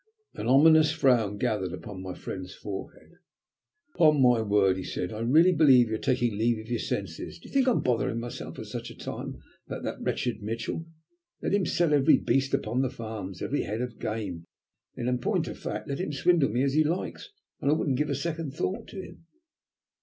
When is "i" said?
5.13-5.19, 7.67-7.71, 17.69-17.75